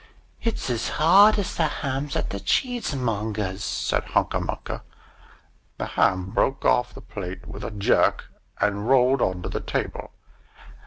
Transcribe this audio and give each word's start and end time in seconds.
"It's 0.41 0.67
as 0.71 0.89
hard 0.97 1.37
as 1.37 1.53
the 1.57 1.67
hams 1.67 2.15
at 2.15 2.31
the 2.31 2.39
cheesemonger's," 2.39 3.63
said 3.63 4.03
Hunca 4.03 4.39
Munca. 4.39 4.81
The 5.77 5.85
ham 5.85 6.31
broke 6.31 6.65
off 6.65 6.95
the 6.95 7.01
plate 7.01 7.47
with 7.47 7.63
a 7.63 7.69
jerk, 7.69 8.25
and 8.59 8.89
rolled 8.89 9.21
under 9.21 9.47
the 9.47 9.61
table. 9.61 10.11